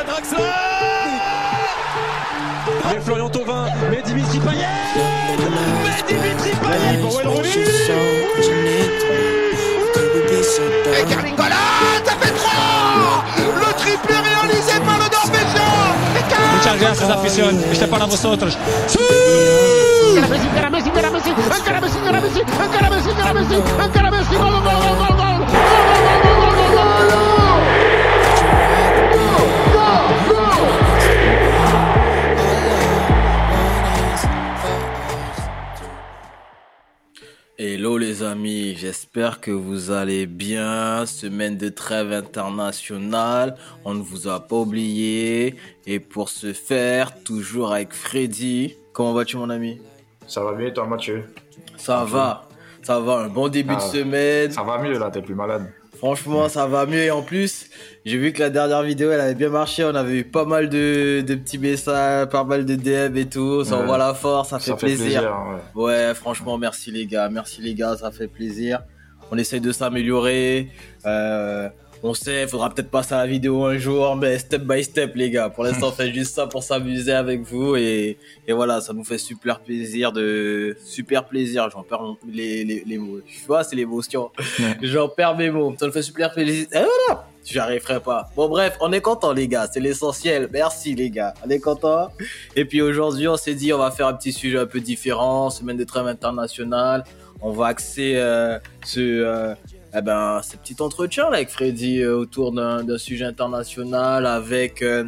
à 0.00 0.04
Draxler 0.04 0.38
Mais 2.90 3.00
Florian 3.00 3.28
Thauvin, 3.28 3.66
mais 3.90 4.02
Dimitri 4.02 4.38
Payet 4.40 4.66
Mais 5.84 6.02
Dimitri 6.08 6.50
Payet 6.62 6.98
pour 7.00 7.16
Wayne 7.16 7.28
Et 10.98 11.04
Carlingola, 11.04 11.54
ça 12.04 12.12
fait 12.20 12.34
3 12.34 13.24
Le 13.38 13.72
triplé 13.74 14.14
réalisé 14.14 14.80
par 14.84 14.98
le 14.98 15.06
Norvégien 15.12 15.72
Muchas 16.56 16.80
gracias, 16.80 17.10
afición. 17.10 17.64
Este 17.70 17.84
es 17.84 17.90
para 17.90 18.06
vosotros. 18.06 18.56
Messi, 20.34 20.46
encara 20.48 20.70
Messi, 20.70 20.88
encara 20.88 21.10
Messi, 21.10 21.30
encara 21.30 21.80
Messi, 21.80 21.98
encara 21.98 22.20
Messi, 22.20 22.38
encara 22.40 22.90
Messi, 22.90 23.10
encara 23.10 23.32
Messi, 23.34 23.54
encara 23.54 24.10
Messi, 24.10 24.34
gol, 24.36 25.13
amis, 38.34 38.74
j'espère 38.76 39.40
que 39.40 39.52
vous 39.52 39.92
allez 39.92 40.26
bien. 40.26 41.06
Semaine 41.06 41.56
de 41.56 41.68
trêve 41.68 42.12
internationale, 42.12 43.56
on 43.84 43.94
ne 43.94 44.02
vous 44.02 44.26
a 44.26 44.40
pas 44.40 44.56
oublié. 44.56 45.54
Et 45.86 46.00
pour 46.00 46.28
ce 46.30 46.52
faire, 46.52 47.22
toujours 47.22 47.72
avec 47.72 47.92
Freddy. 47.94 48.74
Comment 48.92 49.12
vas-tu 49.12 49.36
mon 49.36 49.50
ami? 49.50 49.80
Ça 50.26 50.42
va 50.42 50.52
bien, 50.52 50.70
toi, 50.72 50.84
Mathieu? 50.86 51.24
Ça 51.76 52.04
va, 52.04 52.48
ça 52.82 52.98
va, 52.98 53.18
un 53.18 53.28
bon 53.28 53.48
début 53.48 53.74
de 53.76 53.80
Ah. 53.80 53.92
semaine. 53.92 54.50
Ça 54.50 54.62
va 54.64 54.78
mieux, 54.78 54.98
là, 54.98 55.10
t'es 55.12 55.22
plus 55.22 55.34
malade. 55.36 55.72
Franchement, 56.04 56.50
ça 56.50 56.66
va 56.66 56.84
mieux. 56.84 57.02
Et 57.02 57.10
en 57.10 57.22
plus, 57.22 57.70
j'ai 58.04 58.18
vu 58.18 58.34
que 58.34 58.40
la 58.40 58.50
dernière 58.50 58.82
vidéo, 58.82 59.10
elle 59.10 59.22
avait 59.22 59.34
bien 59.34 59.48
marché. 59.48 59.84
On 59.84 59.94
avait 59.94 60.18
eu 60.18 60.24
pas 60.24 60.44
mal 60.44 60.68
de, 60.68 61.22
de 61.26 61.34
petits 61.34 61.56
messages, 61.56 62.28
pas 62.28 62.44
mal 62.44 62.66
de 62.66 62.74
DM 62.74 63.16
et 63.16 63.24
tout. 63.26 63.64
Ça 63.64 63.76
Ouais. 63.76 63.82
envoie 63.84 63.96
la 63.96 64.12
force, 64.12 64.50
ça 64.50 64.58
fait 64.58 64.76
plaisir. 64.76 64.98
plaisir, 65.22 65.34
ouais. 65.74 65.82
Ouais, 66.08 66.14
franchement, 66.14 66.58
merci 66.58 66.90
les 66.90 67.06
gars. 67.06 67.30
Merci 67.30 67.62
les 67.62 67.72
gars, 67.74 67.96
ça 67.96 68.10
fait 68.10 68.28
plaisir. 68.28 68.82
On 69.30 69.38
essaye 69.38 69.62
de 69.62 69.72
s'améliorer. 69.72 70.68
Euh, 71.06 71.70
on 72.06 72.12
sait, 72.12 72.46
faudra 72.46 72.68
peut-être 72.68 72.90
passer 72.90 73.14
à 73.14 73.18
la 73.18 73.26
vidéo 73.26 73.64
un 73.64 73.78
jour, 73.78 74.14
mais 74.14 74.38
step 74.38 74.62
by 74.62 74.84
step, 74.84 75.14
les 75.14 75.30
gars. 75.30 75.48
Pour 75.48 75.64
l'instant, 75.64 75.88
on 75.88 75.92
fait 75.96 76.12
juste 76.12 76.34
ça 76.34 76.46
pour 76.46 76.62
s'amuser 76.62 77.12
avec 77.12 77.40
vous. 77.40 77.76
Et, 77.76 78.18
et 78.46 78.52
voilà, 78.52 78.82
ça 78.82 78.92
nous 78.92 79.04
fait 79.04 79.16
super 79.16 79.60
plaisir 79.60 80.12
de. 80.12 80.76
Super 80.84 81.24
plaisir. 81.24 81.70
J'en 81.70 81.82
perds 81.82 82.16
les, 82.30 82.62
les, 82.62 82.84
les 82.86 82.98
mots. 82.98 83.20
Tu 83.26 83.46
vois, 83.46 83.64
c'est 83.64 83.74
l'émotion. 83.74 84.30
Ouais. 84.58 84.76
J'en 84.82 85.08
perds 85.08 85.34
mes 85.34 85.50
mots. 85.50 85.74
Ça 85.80 85.86
nous 85.86 85.92
fait 85.92 86.02
super 86.02 86.30
plaisir. 86.30 86.66
Et 86.72 86.84
voilà! 87.08 87.26
J'y 87.42 87.58
arriverai 87.58 88.00
pas. 88.00 88.30
Bon, 88.36 88.50
bref, 88.50 88.76
on 88.82 88.92
est 88.92 89.00
content, 89.00 89.32
les 89.32 89.48
gars. 89.48 89.66
C'est 89.72 89.80
l'essentiel. 89.80 90.50
Merci, 90.52 90.94
les 90.94 91.08
gars. 91.08 91.32
On 91.42 91.48
est 91.48 91.58
content. 91.58 92.10
Et 92.54 92.66
puis 92.66 92.82
aujourd'hui, 92.82 93.28
on 93.28 93.38
s'est 93.38 93.54
dit, 93.54 93.72
on 93.72 93.78
va 93.78 93.90
faire 93.90 94.08
un 94.08 94.14
petit 94.14 94.32
sujet 94.34 94.58
un 94.58 94.66
peu 94.66 94.80
différent, 94.80 95.48
semaine 95.48 95.78
de 95.78 95.84
trêve 95.84 96.06
internationale. 96.06 97.04
On 97.40 97.50
va 97.50 97.68
axer 97.68 98.14
euh, 98.16 98.58
ce, 98.84 99.00
euh, 99.00 99.54
eh 99.96 100.02
ben, 100.02 100.40
ce 100.42 100.56
petit 100.56 100.76
entretien 100.80 101.30
là 101.30 101.36
avec 101.36 101.50
Freddy 101.50 102.00
euh, 102.00 102.16
autour 102.16 102.52
d'un 102.52 102.98
sujet 102.98 103.24
international 103.24 104.26
avec 104.26 104.82
euh, 104.82 105.04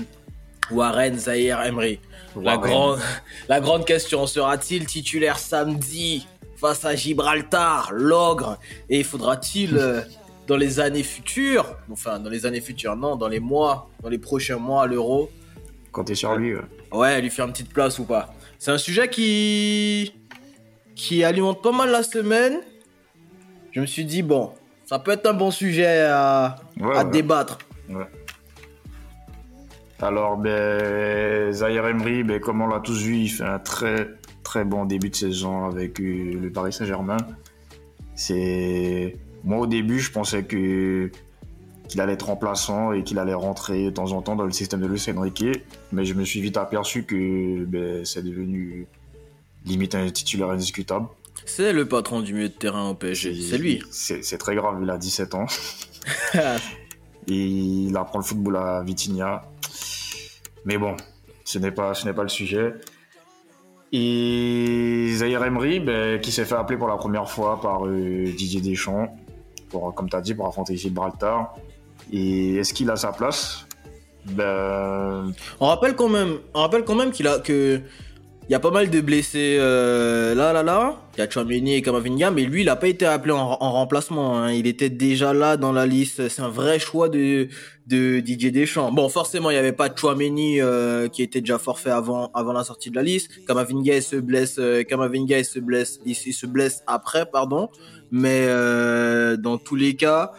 Warren 0.70 1.18
Zahir 1.18 1.60
Emery. 1.62 1.98
La 2.40 2.56
grande, 2.56 3.00
la 3.48 3.60
grande 3.60 3.84
question 3.84 4.26
sera-t-il 4.26 4.86
titulaire 4.86 5.38
samedi 5.38 6.26
face 6.56 6.84
à 6.84 6.94
Gibraltar, 6.94 7.90
l'ogre, 7.92 8.58
et 8.88 9.02
faudra-t-il 9.02 9.76
euh, 9.76 10.00
dans 10.46 10.56
les 10.56 10.78
années 10.78 11.02
futures, 11.02 11.76
enfin 11.90 12.20
dans 12.20 12.30
les 12.30 12.46
années 12.46 12.60
futures, 12.60 12.94
non, 12.96 13.16
dans 13.16 13.28
les 13.28 13.40
mois, 13.40 13.90
dans 14.02 14.08
les 14.08 14.18
prochains 14.18 14.58
mois 14.58 14.84
à 14.84 14.86
l'Euro, 14.86 15.30
Comptez 15.96 16.14
sur 16.14 16.36
lui, 16.36 16.54
ouais. 16.54 16.60
Ouais, 16.92 17.22
lui 17.22 17.30
faire 17.30 17.46
une 17.46 17.52
petite 17.52 17.72
place 17.72 17.98
ou 17.98 18.04
pas. 18.04 18.34
C'est 18.58 18.70
un 18.70 18.76
sujet 18.76 19.08
qui 19.08 20.12
qui 20.94 21.24
alimente 21.24 21.62
pas 21.62 21.72
mal 21.72 21.90
la 21.90 22.02
semaine. 22.02 22.60
Je 23.72 23.80
me 23.80 23.86
suis 23.86 24.04
dit 24.04 24.22
bon, 24.22 24.52
ça 24.86 24.98
peut 24.98 25.10
être 25.10 25.26
un 25.26 25.34
bon 25.34 25.50
sujet 25.50 26.06
à, 26.08 26.56
Ouais, 26.80 26.97
à 26.97 27.04
ouais. 27.04 27.10
débattre. 27.10 27.58
Alors, 30.00 30.36
ben, 30.36 31.52
Zahir 31.52 31.86
Emery, 31.86 32.22
ben, 32.22 32.41
comme 32.41 32.60
on 32.60 32.66
l'a 32.69 32.80
tous 32.80 33.02
vu, 33.02 33.16
il 33.16 33.28
fait 33.28 33.44
un 33.44 33.58
très, 33.58 34.08
très 34.42 34.64
bon 34.64 34.84
début 34.84 35.08
de 35.10 35.16
saison 35.16 35.64
avec 35.66 36.00
euh, 36.00 36.38
le 36.41 36.50
Paris 36.50 36.72
Saint-Germain. 36.72 37.16
C'est, 38.14 39.16
moi, 39.42 39.58
au 39.60 39.66
début, 39.66 39.98
je 39.98 40.12
pensais 40.12 40.44
que, 40.44 41.10
qu'il 41.88 42.00
allait 42.00 42.12
être 42.12 42.26
remplaçant 42.26 42.92
et 42.92 43.02
qu'il 43.04 43.19
allait 43.19 43.34
rentrer 43.34 43.84
de 43.86 43.91
temps 43.91 44.12
en 44.12 44.20
temps 44.22 44.36
dans 44.36 44.44
le 44.44 44.52
système 44.52 44.80
de 44.80 44.86
Luis 44.86 45.04
Enrique. 45.16 45.46
Mais 45.92 46.04
je 46.04 46.14
me 46.14 46.25
suis 46.25 46.41
vite 46.42 46.58
aperçu 46.58 47.04
que, 47.04 47.64
ben, 47.64 48.04
c'est 48.04 48.22
devenu 48.22 48.86
limite 49.64 49.94
un 49.94 50.08
titulaire 50.10 50.50
indiscutable. 50.50 51.06
C'est 51.46 51.72
le 51.72 51.86
patron 51.86 52.20
du 52.20 52.34
milieu 52.34 52.48
de 52.48 52.54
terrain 52.54 52.90
au 52.90 52.94
PSG, 52.94 53.40
c'est 53.40 53.56
lui. 53.58 53.82
C'est 53.90 54.38
très 54.38 54.54
grave, 54.56 54.80
il 54.82 54.90
a 54.90 54.98
17 54.98 55.34
ans. 55.34 55.46
et 56.34 57.34
il 57.34 57.96
apprend 57.96 58.18
le 58.18 58.24
football 58.24 58.56
à 58.56 58.82
Vitinha. 58.82 59.42
Mais 60.64 60.76
bon, 60.76 60.96
ce 61.44 61.58
n'est 61.58 61.70
pas, 61.70 61.94
ce 61.94 62.08
pas 62.10 62.22
le 62.22 62.28
sujet. 62.28 62.74
Et 63.92 65.12
Zahir 65.14 65.44
Emery, 65.44 65.78
ben, 65.78 66.20
qui 66.20 66.32
s'est 66.32 66.44
fait 66.44 66.56
appeler 66.56 66.76
pour 66.76 66.88
la 66.88 66.96
première 66.96 67.30
fois 67.30 67.60
par 67.60 67.86
euh, 67.86 68.24
Didier 68.36 68.60
Deschamps, 68.60 69.16
pour, 69.70 69.94
comme 69.94 70.10
tu 70.10 70.16
as 70.16 70.20
dit, 70.20 70.34
pour 70.34 70.48
affronter 70.48 70.76
Gibraltar. 70.76 71.54
Et 72.12 72.56
est-ce 72.56 72.74
qu'il 72.74 72.90
a 72.90 72.96
sa 72.96 73.12
place? 73.12 73.66
Ben, 74.24 75.32
On 75.60 75.68
rappelle 75.68 75.94
quand 75.94 76.08
même, 76.08 76.38
on 76.52 76.60
rappelle 76.60 76.84
quand 76.84 76.96
même 76.96 77.12
qu'il 77.12 77.28
a 77.28 77.38
que 77.38 77.80
il 78.48 78.52
y 78.52 78.54
a 78.54 78.60
pas 78.60 78.70
mal 78.70 78.90
de 78.90 79.00
blessés 79.00 79.56
euh, 79.58 80.32
là 80.34 80.52
là 80.52 80.62
là. 80.62 80.96
Il 81.16 81.20
y 81.20 81.22
a 81.22 81.28
Chouameni 81.28 81.74
et 81.74 81.82
Kamavinga, 81.82 82.30
mais 82.30 82.44
lui 82.44 82.62
il 82.62 82.68
a 82.68 82.76
pas 82.76 82.86
été 82.86 83.04
appelé 83.04 83.32
en, 83.32 83.38
en 83.38 83.72
remplacement. 83.72 84.38
hein. 84.38 84.52
Il 84.52 84.68
était 84.68 84.88
déjà 84.88 85.32
là 85.32 85.56
dans 85.56 85.72
la 85.72 85.84
liste. 85.84 86.28
C'est 86.28 86.42
un 86.42 86.48
vrai 86.48 86.78
choix 86.78 87.08
de 87.08 87.48
de 87.88 88.20
Didier 88.20 88.52
Deschamps. 88.52 88.92
Bon, 88.92 89.08
forcément 89.08 89.50
il 89.50 89.54
y 89.54 89.56
avait 89.56 89.72
pas 89.72 89.88
Chouameni 89.94 90.60
euh, 90.60 91.08
qui 91.08 91.22
était 91.22 91.40
déjà 91.40 91.58
forfait 91.58 91.90
avant 91.90 92.30
avant 92.34 92.52
la 92.52 92.62
sortie 92.62 92.90
de 92.90 92.94
la 92.96 93.02
liste. 93.02 93.30
Kamavinga 93.46 94.00
se 94.00 94.16
blesse, 94.16 94.58
euh, 94.60 94.84
Kamavinga 94.84 95.38
il 95.40 95.44
se 95.44 95.58
blesse, 95.58 95.98
il, 96.06 96.14
se 96.14 96.46
blesse 96.46 96.82
après 96.86 97.26
pardon. 97.26 97.68
Mais 98.12 98.46
euh, 98.46 99.36
dans 99.36 99.58
tous 99.58 99.74
les 99.74 99.96
cas, 99.96 100.30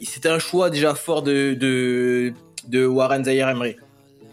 c'était 0.00 0.30
un 0.30 0.38
choix 0.38 0.70
déjà 0.70 0.94
fort 0.94 1.22
de 1.22 2.32
Warren 2.72 3.24
Zahir 3.24 3.50
Emery. 3.50 3.76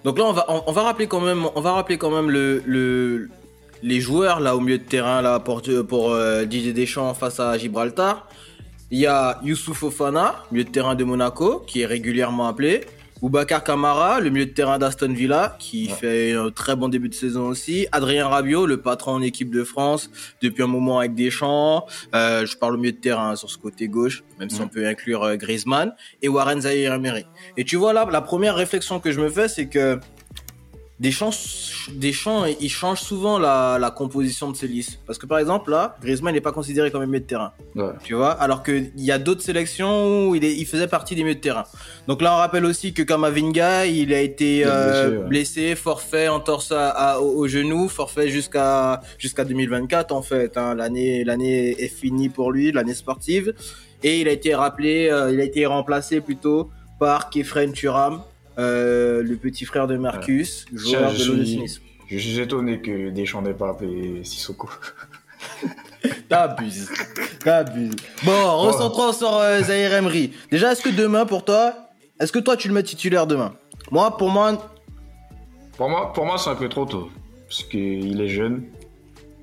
Donc 0.04 0.18
là, 0.18 0.26
on 0.26 0.32
va, 0.32 0.46
on, 0.68 0.72
va 0.72 0.84
rappeler 0.84 1.08
quand 1.08 1.20
même, 1.20 1.46
on 1.56 1.62
va 1.62 1.74
rappeler 1.74 1.98
quand 1.98 2.10
même 2.10 2.30
le, 2.30 2.64
le, 2.66 3.30
les 3.84 4.00
joueurs 4.00 4.40
là 4.40 4.56
au 4.56 4.60
milieu 4.60 4.78
de 4.78 4.84
terrain 4.84 5.22
là 5.22 5.40
pour, 5.40 5.62
pour 5.88 6.12
euh, 6.12 6.46
Didier 6.46 6.74
Deschamps 6.74 7.14
face 7.14 7.40
à 7.40 7.58
Gibraltar. 7.58 8.28
Il 8.92 9.00
y 9.00 9.06
a 9.06 9.40
Youssouf 9.44 9.78
Fofana, 9.78 10.36
milieu 10.52 10.64
de 10.64 10.70
terrain 10.70 10.96
de 10.96 11.04
Monaco, 11.04 11.64
qui 11.68 11.82
est 11.82 11.86
régulièrement 11.86 12.48
appelé. 12.48 12.86
Boubacar 13.22 13.64
Kamara, 13.64 14.22
le 14.22 14.30
milieu 14.30 14.46
de 14.46 14.52
terrain 14.52 14.78
d'Aston 14.80 15.12
Villa, 15.14 15.58
qui 15.60 15.88
Ouais. 15.88 15.94
fait 15.94 16.34
un 16.34 16.52
très 16.52 16.76
bon 16.76 16.88
début 16.88 17.10
de 17.10 17.14
saison 17.14 17.48
aussi. 17.48 17.86
Adrien 17.92 18.28
Rabiot, 18.28 18.66
le 18.66 18.78
patron 18.82 19.14
en 19.14 19.22
équipe 19.22 19.54
de 19.54 19.64
France, 19.66 20.10
depuis 20.42 20.64
un 20.64 20.68
moment 20.68 21.00
avec 21.00 21.16
Deschamps. 21.16 21.86
Euh, 22.16 22.46
je 22.46 22.56
parle 22.58 22.76
au 22.76 22.78
milieu 22.78 22.94
de 22.94 22.98
terrain 22.98 23.36
sur 23.36 23.50
ce 23.50 23.58
côté 23.58 23.88
gauche, 23.90 24.24
même 24.40 24.50
si 24.50 24.62
on 24.62 24.68
peut 24.70 24.88
inclure 24.88 25.24
euh, 25.24 25.36
Griezmann. 25.36 25.94
Et 26.22 26.30
Warren 26.30 26.62
Zahir 26.62 26.94
Emery. 26.94 27.26
Et 27.58 27.66
tu 27.66 27.76
vois 27.76 27.92
là, 27.92 28.08
la 28.10 28.22
première 28.22 28.56
réflexion 28.56 29.00
que 29.02 29.12
je 29.12 29.20
me 29.20 29.30
fais, 29.30 29.50
c'est 29.50 29.68
que 29.68 30.00
Deschamps, 31.00 31.32
Deschamps, 31.94 32.44
il 32.60 32.70
change 32.70 33.00
souvent 33.00 33.40
la, 33.40 33.78
la 33.80 33.90
composition 33.90 34.52
de 34.52 34.58
ses 34.58 34.68
listes. 34.68 35.00
Parce 35.08 35.18
que 35.18 35.26
par 35.26 35.40
exemple, 35.40 35.72
là, 35.72 35.96
Griezmann 36.02 36.34
n'est 36.34 36.42
pas 36.42 36.52
considéré 36.52 36.92
comme 36.92 37.02
un 37.02 37.06
milieu 37.06 37.22
de 37.22 37.26
terrain. 37.26 37.54
ouais. 37.76 37.92
Tu 38.04 38.16
vois, 38.16 38.32
alors 38.32 38.64
qu'il 38.64 38.92
y 38.98 39.10
a 39.12 39.18
d'autres 39.18 39.42
sélections 39.42 40.28
où 40.28 40.36
il, 40.36 40.44
est, 40.44 40.54
il 40.54 40.66
faisait 40.66 40.88
partie 40.90 41.16
des 41.16 41.24
milieux 41.24 41.36
de 41.36 41.40
terrain. 41.40 41.64
Donc 42.08 42.22
là, 42.22 42.34
on 42.34 42.38
rappelle 42.38 42.66
aussi 42.66 42.94
que 42.94 43.02
Kamavinga, 43.04 43.86
il 43.86 44.14
a 44.14 44.20
été 44.20 44.64
euh, 44.66 44.70
blessé, 45.10 45.18
ouais. 45.18 45.28
blessé, 45.30 45.76
forfait, 45.76 46.28
entorse 46.28 46.74
à, 46.74 46.90
à- 46.90 47.20
au, 47.20 47.38
au 47.44 47.48
genou, 47.48 47.88
forfait 47.88 48.28
jusqu'à 48.30 49.00
jusqu'à 49.18 49.46
2024 49.46 50.12
en 50.12 50.22
fait. 50.22 50.58
Hein. 50.58 50.76
L'année 50.76 51.24
l'année 51.24 51.82
est 51.82 51.88
finie 51.88 52.28
pour 52.28 52.52
lui, 52.52 52.74
l'année 52.74 52.94
sportive, 52.94 53.54
et 54.04 54.20
il 54.20 54.28
a 54.28 54.32
été 54.32 54.54
rappelé, 54.54 55.08
euh, 55.10 55.32
il 55.32 55.40
a 55.40 55.44
été 55.46 55.66
remplacé 55.66 56.20
plutôt 56.20 56.70
par 57.00 57.30
Kefren 57.30 57.72
Turam, 57.72 58.22
euh, 58.60 59.24
le 59.24 59.36
petit 59.38 59.66
frère 59.66 59.88
de 59.88 59.98
Marcus, 59.98 60.66
joueur 60.74 61.10
je 61.16 61.24
de 61.24 61.28
l'OGC 61.38 61.46
suis- 61.48 61.58
Nice. 61.60 61.82
Je 62.08 62.18
suis 62.18 62.40
étonné 62.40 62.82
que 62.82 63.10
Deschamps 63.12 63.42
n'ait 63.42 63.54
pas 63.54 63.70
appelé 63.70 64.24
Sissoko. 64.24 64.70
T'abuses. 66.30 66.90
T'abuses. 67.44 67.96
Bon, 68.24 68.58
recentrons 68.58 69.14
sur 69.14 69.34
euh, 69.36 69.62
Zahir 69.62 69.94
Emery. 69.94 70.34
Déjà, 70.52 70.72
est-ce 70.72 70.82
que 70.82 70.90
demain, 70.90 71.26
pour 71.26 71.44
toi, 71.46 71.74
est-ce 72.20 72.32
que 72.32 72.40
toi, 72.40 72.58
tu 72.58 72.68
le 72.68 72.74
mets 72.74 72.84
titulaire 72.84 73.28
demain? 73.28 73.54
Moi, 73.92 74.16
pour 74.18 74.30
moi, 74.30 74.58
Pour 75.78 75.90
moi, 75.90 76.12
pour 76.14 76.26
moi 76.26 76.38
c'est 76.38 76.50
un 76.50 76.56
peu 76.56 76.70
trop 76.70 76.86
tôt. 76.86 77.10
Parce 77.48 77.64
qu'il 77.64 78.20
est 78.22 78.28
jeune. 78.28 78.64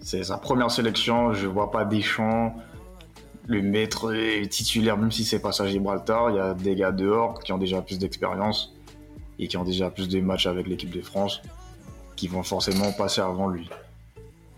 C'est 0.01 0.23
sa 0.25 0.37
première 0.39 0.71
sélection. 0.71 1.33
Je 1.33 1.47
vois 1.47 1.71
pas 1.71 1.85
Deschamps 1.85 2.55
le 3.49 3.63
mettre 3.63 4.13
euh, 4.13 4.45
titulaire, 4.47 4.97
même 4.97 5.13
si 5.13 5.25
c'est 5.25 5.39
pas 5.41 5.51
à 5.63 5.67
Gibraltar. 5.67 6.31
Il 6.31 6.37
y 6.37 6.41
a 6.41 6.55
des 6.55 6.75
gars 6.75 6.93
dehors 6.93 7.41
qui 7.43 7.53
ont 7.53 7.59
déjà 7.59 7.81
plus 7.81 7.99
d'expérience. 7.99 8.73
Et 9.39 9.49
qui 9.49 9.57
ont 9.57 9.65
déjà 9.65 9.91
plus 9.91 10.09
de 10.09 10.21
matchs 10.21 10.47
avec 10.47 10.67
l'équipe 10.67 10.91
de 10.91 11.01
France 11.01 11.43
qui 12.17 12.29
vont 12.29 12.43
forcément 12.43 12.93
passer 12.93 13.21
avant 13.21 13.49
lui. 13.49 13.69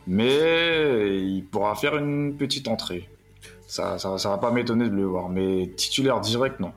Mais 0.07 1.19
il 1.21 1.45
pourra 1.45 1.75
faire 1.75 1.97
une 1.97 2.37
petite 2.37 2.69
entrée. 2.69 3.09
Ça, 3.67 3.99
ça, 3.99 4.17
ça 4.17 4.31
va 4.31 4.39
pas 4.39 4.51
m'étonner 4.51 4.89
de 4.89 4.95
le 4.95 5.05
voir. 5.05 5.29
Mais 5.29 5.69
titulaire 5.77 6.21
direct, 6.21 6.61
non. 6.61 6.73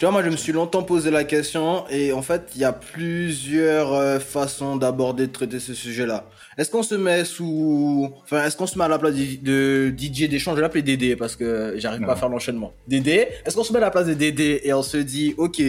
Tu 0.00 0.06
vois, 0.06 0.12
moi, 0.12 0.24
je 0.24 0.30
me 0.30 0.36
suis 0.36 0.52
longtemps 0.52 0.82
posé 0.82 1.10
la 1.10 1.24
question 1.24 1.84
et 1.90 2.14
en 2.14 2.22
fait, 2.22 2.52
il 2.54 2.62
y 2.62 2.64
a 2.64 2.72
plusieurs 2.72 3.92
euh, 3.92 4.18
façons 4.18 4.76
d'aborder, 4.76 5.26
de 5.26 5.32
traiter 5.32 5.60
ce 5.60 5.74
sujet-là. 5.74 6.26
Est-ce 6.56 6.70
qu'on 6.70 6.82
se 6.82 6.94
met 6.94 7.24
sous, 7.26 8.10
enfin, 8.22 8.42
est-ce 8.46 8.56
qu'on 8.56 8.66
se 8.66 8.78
met 8.78 8.84
à 8.84 8.88
la 8.88 8.98
place 8.98 9.14
de, 9.14 9.92
Didier 9.94 10.26
Deschamps? 10.26 10.52
Je 10.52 10.56
vais 10.56 10.62
l'appeler 10.62 10.80
Dédé 10.82 11.16
parce 11.16 11.36
que 11.36 11.74
j'arrive 11.76 12.00
pas 12.00 12.12
à 12.12 12.16
faire 12.16 12.30
l'enchaînement. 12.30 12.72
Dédé. 12.88 13.28
Est-ce 13.44 13.54
qu'on 13.54 13.62
se 13.62 13.74
met 13.74 13.78
à 13.78 13.82
la 13.82 13.90
place 13.90 14.06
de 14.06 14.14
Dédé 14.14 14.62
et 14.64 14.72
on 14.72 14.82
se 14.82 14.96
dit, 14.96 15.34
ok, 15.36 15.60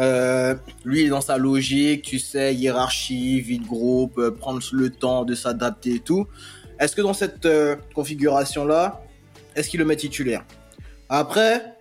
euh, 0.00 0.54
lui 0.84 1.00
il 1.00 1.06
est 1.06 1.10
dans 1.10 1.20
sa 1.20 1.38
logique, 1.38 2.02
tu 2.02 2.18
sais, 2.18 2.54
hiérarchie, 2.54 3.40
vie 3.40 3.58
de 3.58 3.66
groupe, 3.66 4.18
euh, 4.18 4.30
prendre 4.30 4.60
le 4.72 4.90
temps 4.90 5.24
de 5.24 5.34
s'adapter 5.34 5.94
et 5.96 6.00
tout. 6.00 6.26
Est-ce 6.78 6.94
que 6.94 7.02
dans 7.02 7.14
cette 7.14 7.46
euh, 7.46 7.76
configuration-là, 7.94 9.02
est-ce 9.56 9.68
qu'il 9.68 9.80
le 9.80 9.86
met 9.86 9.96
titulaire? 9.96 10.44
Après, 11.08 11.74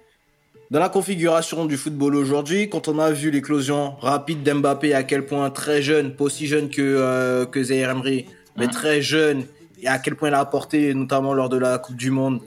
dans 0.71 0.79
la 0.79 0.89
configuration 0.89 1.65
du 1.65 1.77
football 1.77 2.15
aujourd'hui, 2.15 2.69
quand 2.69 2.87
on 2.87 2.97
a 2.99 3.11
vu 3.11 3.29
l'éclosion 3.29 3.95
rapide 3.99 4.41
d'Mbappé, 4.43 4.93
à 4.93 5.03
quel 5.03 5.25
point 5.25 5.49
très 5.51 5.81
jeune, 5.81 6.15
pas 6.15 6.25
aussi 6.25 6.47
jeune 6.47 6.69
que, 6.69 7.45
que 7.45 7.63
Zaire 7.63 7.91
Emery, 7.91 8.25
mais 8.57 8.65
Mhm. 8.65 8.71
très 8.71 9.01
jeune, 9.01 9.45
et 9.81 9.87
à 9.87 9.99
quel 9.99 10.15
point 10.15 10.29
il 10.29 10.33
a 10.33 10.39
apporté, 10.39 10.93
notamment 10.93 11.33
lors 11.33 11.49
de 11.49 11.57
la 11.57 11.77
Coupe 11.77 11.95
du 11.95 12.09
Monde, 12.09 12.41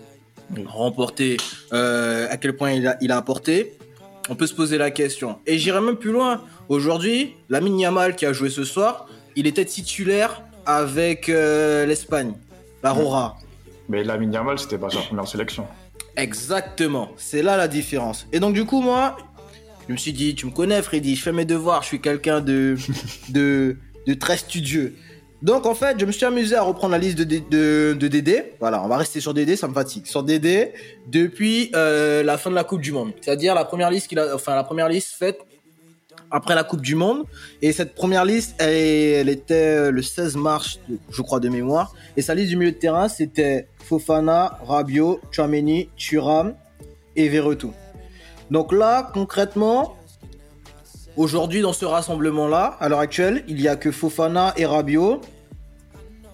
remporté, 0.66 1.36
à 1.70 2.36
quel 2.36 2.56
point 2.56 2.72
il 2.72 2.86
a, 2.88 2.96
il 3.00 3.12
a 3.12 3.16
apporté, 3.16 3.78
on 4.30 4.36
peut 4.36 4.46
se 4.46 4.54
poser 4.54 4.78
la 4.78 4.90
question. 4.90 5.40
Et 5.44 5.58
j'irai 5.58 5.80
même 5.80 5.96
plus 5.96 6.12
loin. 6.12 6.42
Aujourd'hui, 6.68 7.34
Lamine 7.50 7.78
Yamal 7.80 8.14
qui 8.14 8.24
a 8.24 8.32
joué 8.32 8.48
ce 8.48 8.64
soir, 8.64 9.06
il 9.34 9.46
était 9.46 9.64
titulaire 9.64 10.42
avec 10.64 11.28
euh, 11.28 11.84
l'Espagne, 11.84 12.34
la 12.84 12.92
Rora. 12.92 13.36
Mais 13.88 14.04
la 14.04 14.16
Yamal, 14.16 14.58
c'était 14.58 14.78
pas 14.78 14.88
sa 14.88 15.00
première 15.00 15.26
sélection. 15.26 15.66
Exactement, 16.16 17.10
c'est 17.16 17.42
là 17.42 17.56
la 17.56 17.66
différence. 17.66 18.26
Et 18.32 18.38
donc 18.38 18.54
du 18.54 18.64
coup 18.64 18.80
moi, 18.80 19.16
je 19.88 19.92
me 19.92 19.98
suis 19.98 20.12
dit, 20.12 20.34
tu 20.36 20.46
me 20.46 20.52
connais 20.52 20.80
Freddy, 20.80 21.16
je 21.16 21.22
fais 21.22 21.32
mes 21.32 21.44
devoirs, 21.44 21.82
je 21.82 21.88
suis 21.88 22.00
quelqu'un 22.00 22.40
de, 22.40 22.76
de, 23.30 23.76
de 24.06 24.14
très 24.14 24.36
studieux. 24.36 24.94
Donc 25.42 25.64
en 25.64 25.74
fait, 25.74 25.98
je 25.98 26.04
me 26.04 26.12
suis 26.12 26.26
amusé 26.26 26.54
à 26.54 26.62
reprendre 26.62 26.92
la 26.92 26.98
liste 26.98 27.18
de, 27.18 27.94
de, 27.94 28.08
Dédé. 28.08 28.52
Voilà, 28.60 28.82
on 28.82 28.88
va 28.88 28.98
rester 28.98 29.20
sur 29.20 29.32
Dédé, 29.32 29.56
ça 29.56 29.68
me 29.68 29.74
fatigue. 29.74 30.06
Sur 30.06 30.22
Dédé 30.22 30.72
depuis 31.06 31.70
euh, 31.74 32.22
la 32.22 32.36
fin 32.36 32.50
de 32.50 32.54
la 32.54 32.64
Coupe 32.64 32.82
du 32.82 32.92
Monde. 32.92 33.12
C'est-à-dire 33.20 33.54
la 33.54 33.64
première 33.64 33.90
liste 33.90 34.08
qu'il 34.08 34.18
a, 34.18 34.34
enfin 34.34 34.54
la 34.54 34.64
première 34.64 34.88
liste 34.88 35.14
faite 35.18 35.38
après 36.30 36.54
la 36.54 36.64
Coupe 36.64 36.82
du 36.82 36.94
Monde. 36.94 37.24
Et 37.62 37.72
cette 37.72 37.94
première 37.94 38.24
liste, 38.24 38.54
elle, 38.58 39.28
était 39.28 39.90
le 39.90 40.02
16 40.02 40.36
mars, 40.36 40.78
je 41.10 41.22
crois, 41.22 41.40
de 41.40 41.48
mémoire. 41.48 41.94
Et 42.16 42.22
sa 42.22 42.34
liste 42.34 42.50
du 42.50 42.56
milieu 42.56 42.72
de 42.72 42.76
terrain, 42.76 43.08
c'était 43.08 43.66
Fofana, 43.78 44.58
Rabiot, 44.66 45.20
Chouameni, 45.30 45.88
Thuram 45.96 46.54
et 47.16 47.28
Verretou. 47.28 47.72
Donc 48.50 48.72
là, 48.72 49.10
concrètement, 49.14 49.96
aujourd'hui, 51.16 51.60
dans 51.60 51.72
ce 51.72 51.84
rassemblement-là, 51.84 52.76
à 52.80 52.88
l'heure 52.88 53.00
actuelle, 53.00 53.44
il 53.48 53.60
y 53.60 53.68
a 53.68 53.76
que 53.76 53.90
Fofana 53.90 54.52
et 54.56 54.66
Rabiot 54.66 55.20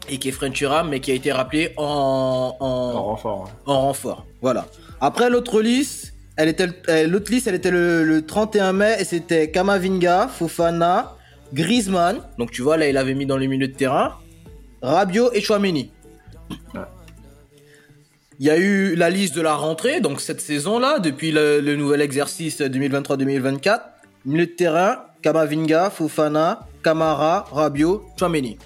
et 0.08 0.18
Kefren 0.18 0.52
Thuram, 0.52 0.88
mais 0.88 1.00
qui 1.00 1.10
a 1.10 1.14
été 1.14 1.32
rappelé 1.32 1.72
en, 1.76 2.56
en, 2.60 2.64
En 2.66 3.02
renfort. 3.02 3.44
ouais. 3.44 3.50
en 3.66 3.80
renfort. 3.80 4.26
Voilà. 4.40 4.66
Après 5.00 5.28
l'autre 5.30 5.60
liste, 5.60 6.14
elle 6.36 6.48
était 6.48 6.68
l'autre 7.06 7.30
liste, 7.32 7.46
elle 7.48 7.54
était 7.56 7.70
le, 7.70 8.04
le 8.04 8.24
31 8.24 8.72
mai 8.72 8.96
et 9.00 9.04
c'était 9.04 9.50
Kamavinga, 9.50 10.28
Fofana, 10.28 11.16
Griezmann. 11.52 12.18
Donc 12.38 12.50
tu 12.52 12.62
vois 12.62 12.76
là, 12.76 12.88
il 12.88 12.96
avait 12.96 13.14
mis 13.14 13.26
dans 13.26 13.36
les 13.36 13.48
milieux 13.48 13.68
de 13.68 13.74
terrain 13.74 14.14
Rabiot 14.82 15.32
et 15.32 15.40
Chouameni. 15.40 15.90
Ouais. 16.74 16.80
Il 18.38 18.44
y 18.46 18.50
a 18.50 18.58
eu 18.58 18.94
la 18.94 19.08
liste 19.08 19.34
de 19.34 19.40
la 19.40 19.54
rentrée, 19.54 20.00
donc 20.02 20.20
cette 20.20 20.42
saison-là, 20.42 20.98
depuis 20.98 21.32
le, 21.32 21.60
le 21.60 21.74
nouvel 21.74 22.02
exercice 22.02 22.60
2023-2024. 22.60 23.80
Milieu 24.26 24.46
de 24.46 24.50
terrain, 24.50 25.04
Kamavinga, 25.22 25.88
Fofana, 25.90 26.66
Kamara, 26.82 27.46
Rabiot, 27.52 28.04
Chouameni. 28.18 28.58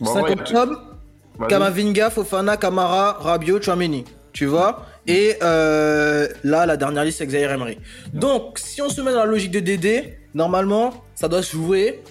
Bon, 0.00 0.14
5 0.14 0.22
ouais, 0.22 0.32
octobre, 0.32 0.98
vas-y. 1.36 1.48
Kamavinga, 1.48 2.10
Fofana, 2.10 2.56
Kamara, 2.56 3.14
Rabiot, 3.14 3.60
Chouameni. 3.60 4.04
Tu 4.32 4.46
vois 4.46 4.86
Et 5.08 5.34
euh, 5.42 6.28
là, 6.44 6.64
la 6.64 6.76
dernière 6.76 7.04
liste, 7.04 7.18
c'est 7.18 7.26
Xavier 7.26 7.46
Emery. 7.46 7.78
Donc, 8.12 8.58
si 8.58 8.80
on 8.82 8.88
se 8.88 9.00
met 9.00 9.10
dans 9.12 9.20
la 9.20 9.26
logique 9.26 9.50
de 9.50 9.60
Dédé, 9.60 10.18
normalement, 10.34 11.04
ça 11.16 11.26
doit 11.28 11.42
se 11.42 11.56
jouer 11.56 12.02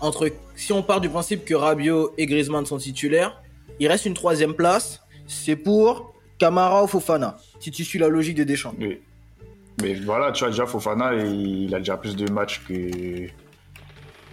entre... 0.00 0.30
Si 0.56 0.72
on 0.72 0.82
part 0.82 1.00
du 1.00 1.08
principe 1.08 1.44
que 1.44 1.54
Rabiot 1.54 2.12
et 2.18 2.26
Griezmann 2.26 2.66
sont 2.66 2.78
titulaires, 2.78 3.40
il 3.78 3.86
reste 3.86 4.06
une 4.06 4.14
troisième 4.14 4.54
place. 4.54 5.00
C'est 5.26 5.56
pour 5.56 6.14
Kamara 6.38 6.82
ou 6.82 6.86
Fofana. 6.86 7.36
Si 7.60 7.70
tu 7.70 7.84
suis 7.84 7.98
la 7.98 8.08
logique 8.08 8.36
de 8.36 8.44
Deschamps. 8.44 8.74
Mais, 8.78 9.00
mais 9.82 9.94
voilà, 9.94 10.32
tu 10.32 10.40
vois, 10.44 10.50
déjà 10.50 10.66
Fofana, 10.66 11.14
il, 11.14 11.74
a 11.74 11.78
déjà 11.78 11.96
plus 11.96 12.16
de 12.16 12.30
matchs 12.30 12.62
que. 12.66 13.26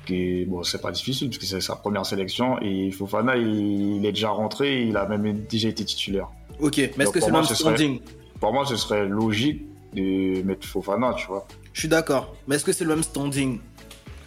que 0.06 0.46
bon, 0.46 0.64
c'est 0.64 0.82
pas 0.82 0.92
difficile 0.92 1.30
parce 1.30 1.40
que 1.40 1.46
c'est 1.46 1.62
sa 1.62 1.76
première 1.76 2.06
sélection. 2.06 2.60
Et 2.62 2.92
Fofana, 2.92 3.38
il, 3.38 3.98
il 3.98 4.06
est 4.06 4.12
déjà 4.12 4.30
rentré, 4.30 4.84
il 4.84 4.98
a 4.98 5.06
même 5.08 5.42
déjà 5.50 5.70
été 5.70 5.84
titulaire. 5.86 6.28
Ok, 6.60 6.78
mais 6.78 7.04
est-ce 7.04 7.12
que 7.12 7.20
c'est 7.20 7.28
le 7.28 7.34
même 7.34 7.44
serait- 7.44 7.56
standing? 7.56 8.00
Pour 8.40 8.54
moi, 8.54 8.66
ce 8.66 8.76
serait 8.76 9.06
logique 9.08 9.64
de 9.94 10.42
mettre 10.44 10.68
Fofana, 10.68 11.14
tu 11.18 11.28
vois. 11.28 11.48
Je 11.74 11.80
suis 11.80 11.90
d'accord. 11.90 12.36
Mais 12.48 12.56
est-ce 12.56 12.66
que 12.66 12.72
c'est 12.74 12.84
le 12.84 12.96
même 12.96 13.04
standing? 13.04 13.60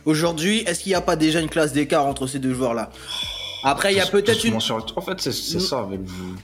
Aujourd'hui, 0.04 0.58
est-ce 0.66 0.80
qu'il 0.82 0.90
n'y 0.90 0.96
a 0.96 1.00
pas 1.00 1.16
déjà 1.16 1.40
une 1.40 1.48
classe 1.48 1.72
d'écart 1.72 2.06
entre 2.06 2.26
ces 2.26 2.38
deux 2.38 2.54
joueurs-là? 2.54 2.90
Après, 3.62 3.92
il 3.94 3.96
y 3.96 4.00
a 4.00 4.06
peut-être 4.06 4.44
une. 4.44 4.54
En 4.54 5.00
fait, 5.00 5.20
c'est 5.20 5.32
ça 5.32 5.80
avec 5.80 6.00
vous. 6.02 6.34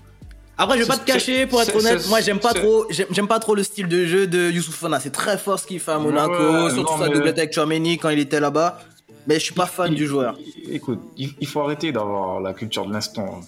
Après, 0.63 0.77
je 0.77 0.83
vais 0.83 0.89
pas 0.89 0.99
te 0.99 1.07
cacher, 1.07 1.47
pour 1.47 1.63
être 1.63 1.75
honnête, 1.75 2.07
moi 2.09 2.21
j'aime 2.21 2.39
pas 2.39 2.53
trop, 2.53 2.85
j'aime 2.91 3.27
pas 3.27 3.39
trop 3.39 3.55
le 3.55 3.63
style 3.63 3.89
de 3.89 4.05
jeu 4.05 4.27
de 4.27 4.51
Youssouf 4.51 4.75
Fana. 4.75 5.01
C'est 5.01 5.11
très 5.11 5.39
fort 5.39 5.59
ce 5.59 5.67
qu'il 5.67 5.81
fait 5.81 5.93
à 5.93 5.99
Monaco, 5.99 6.33
Ouais, 6.33 6.71
surtout 6.71 6.93
non, 6.93 6.99
sa 6.99 7.09
mais- 7.09 7.15
doublette 7.15 7.39
avec 7.39 7.55
Chouameni 7.55 7.97
quand 7.97 8.11
il 8.11 8.19
était 8.19 8.41
là-bas. 8.41 8.79
Mais 9.27 9.35
je 9.37 9.45
suis 9.45 9.55
pas 9.55 9.65
fan 9.67 9.93
Il- 9.93 9.97
du 9.97 10.07
joueur. 10.07 10.39
Écoute, 10.71 11.01
il, 11.17 11.31
il 11.41 11.47
faut 11.47 11.61
arrêter 11.63 11.93
d'avoir 11.93 12.41
la 12.41 12.53
culture 12.53 12.85
de 12.87 12.93
l'instant. 12.93 13.41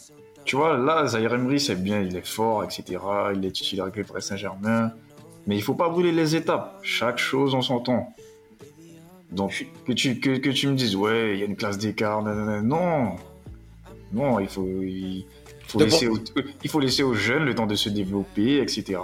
Tu 0.46 0.56
vois, 0.56 0.76
là, 0.78 1.06
Zaire 1.06 1.34
Emery, 1.34 1.60
c'est 1.60 1.76
bien, 1.82 2.00
il 2.00 2.16
est 2.16 2.26
fort, 2.26 2.64
etc. 2.64 2.98
Il 3.34 3.44
est 3.44 3.50
titulaire 3.52 3.84
avec 3.84 3.96
le 3.96 4.04
Paris 4.04 4.22
Saint-Germain. 4.22 4.92
Mais 5.46 5.56
il 5.56 5.62
faut 5.62 5.74
pas 5.74 5.88
brûler 5.90 6.12
les 6.12 6.34
étapes. 6.36 6.78
Chaque 6.82 7.18
chose 7.18 7.54
en 7.54 7.60
son 7.62 7.80
temps. 7.80 8.14
Donc, 9.30 9.66
que 9.86 9.92
tu, 9.92 10.18
que, 10.20 10.36
que 10.38 10.50
tu 10.50 10.66
me 10.68 10.74
dises, 10.74 10.94
ouais, 10.96 11.34
il 11.34 11.40
y 11.40 11.42
a 11.42 11.46
une 11.46 11.56
classe 11.56 11.78
d'écart, 11.78 12.22
nanana. 12.22 12.60
non. 12.62 13.16
Non, 14.12 14.40
il 14.40 14.48
faut, 14.48 14.66
il, 14.82 15.24
faut 15.72 15.80
aux, 16.14 16.18
il 16.64 16.70
faut 16.70 16.80
laisser 16.80 17.02
aux 17.02 17.14
jeunes 17.14 17.44
le 17.44 17.54
temps 17.54 17.66
de 17.66 17.74
se 17.74 17.88
développer, 17.88 18.58
etc. 18.60 18.98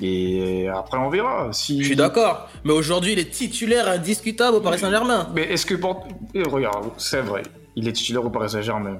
Et 0.00 0.68
après, 0.68 0.98
on 0.98 1.08
verra. 1.08 1.52
Si... 1.52 1.80
Je 1.80 1.86
suis 1.86 1.96
d'accord. 1.96 2.48
Mais 2.64 2.72
aujourd'hui, 2.72 3.12
il 3.12 3.18
est 3.18 3.30
titulaire 3.30 3.88
indiscutable 3.88 4.56
au 4.58 4.60
Paris 4.60 4.78
Saint-Germain. 4.78 5.28
Mais 5.34 5.42
est-ce 5.44 5.64
que 5.64 5.74
pour... 5.74 6.06
eh, 6.34 6.42
regarde, 6.42 6.90
c'est 6.98 7.22
vrai, 7.22 7.42
il 7.76 7.88
est 7.88 7.92
titulaire 7.92 8.24
au 8.24 8.30
Paris 8.30 8.50
Saint-Germain. 8.50 8.98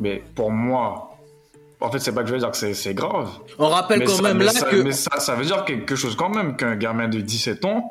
Mais 0.00 0.22
pour 0.34 0.50
moi, 0.50 1.16
en 1.80 1.90
fait, 1.90 1.98
c'est 2.00 2.12
pas 2.12 2.22
que 2.22 2.28
je 2.28 2.32
veux 2.34 2.38
dire 2.40 2.50
que 2.50 2.56
c'est- 2.56 2.94
grave. 2.94 3.28
On 3.58 3.68
rappelle 3.68 4.00
mais 4.00 4.04
quand 4.06 4.14
ça, 4.16 4.22
même 4.22 4.38
là 4.38 4.50
ça, 4.50 4.66
que. 4.68 4.76
mais 4.76 4.92
ça, 4.92 5.20
ça 5.20 5.34
veut 5.34 5.44
dire 5.44 5.64
quelque 5.64 5.94
chose 5.94 6.16
quand 6.16 6.28
même 6.34 6.56
qu'un 6.56 6.74
gamin 6.76 7.08
de 7.08 7.20
17 7.20 7.64
ans 7.64 7.90